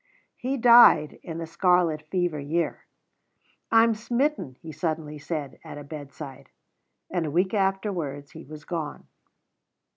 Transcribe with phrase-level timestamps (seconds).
[0.35, 2.87] He died in the scarlet fever year.
[3.71, 6.49] "I'm smitten," he suddenly said at a bedside;
[7.11, 9.07] and a week afterwards he was gone.